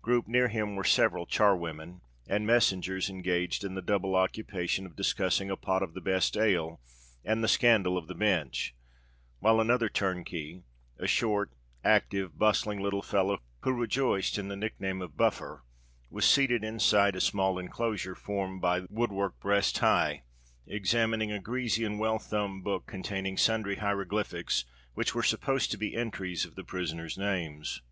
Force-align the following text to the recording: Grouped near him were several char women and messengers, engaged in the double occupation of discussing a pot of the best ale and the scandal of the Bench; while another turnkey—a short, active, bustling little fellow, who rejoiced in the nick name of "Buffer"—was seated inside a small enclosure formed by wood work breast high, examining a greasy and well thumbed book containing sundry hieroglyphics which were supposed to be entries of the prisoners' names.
Grouped 0.00 0.26
near 0.26 0.48
him 0.48 0.74
were 0.74 0.84
several 0.84 1.26
char 1.26 1.54
women 1.54 2.00
and 2.26 2.46
messengers, 2.46 3.10
engaged 3.10 3.62
in 3.62 3.74
the 3.74 3.82
double 3.82 4.16
occupation 4.16 4.86
of 4.86 4.96
discussing 4.96 5.50
a 5.50 5.54
pot 5.56 5.82
of 5.82 5.92
the 5.92 6.00
best 6.00 6.34
ale 6.34 6.80
and 7.26 7.44
the 7.44 7.46
scandal 7.46 7.98
of 7.98 8.06
the 8.08 8.14
Bench; 8.14 8.74
while 9.38 9.60
another 9.60 9.90
turnkey—a 9.90 11.06
short, 11.06 11.52
active, 11.84 12.38
bustling 12.38 12.80
little 12.80 13.02
fellow, 13.02 13.36
who 13.60 13.72
rejoiced 13.74 14.38
in 14.38 14.48
the 14.48 14.56
nick 14.56 14.80
name 14.80 15.02
of 15.02 15.14
"Buffer"—was 15.18 16.24
seated 16.24 16.64
inside 16.64 17.14
a 17.14 17.20
small 17.20 17.58
enclosure 17.58 18.14
formed 18.14 18.62
by 18.62 18.86
wood 18.88 19.12
work 19.12 19.38
breast 19.40 19.76
high, 19.76 20.22
examining 20.66 21.30
a 21.30 21.38
greasy 21.38 21.84
and 21.84 22.00
well 22.00 22.18
thumbed 22.18 22.64
book 22.64 22.86
containing 22.86 23.36
sundry 23.36 23.76
hieroglyphics 23.76 24.64
which 24.94 25.14
were 25.14 25.22
supposed 25.22 25.70
to 25.70 25.76
be 25.76 25.94
entries 25.94 26.46
of 26.46 26.54
the 26.54 26.64
prisoners' 26.64 27.18
names. 27.18 27.82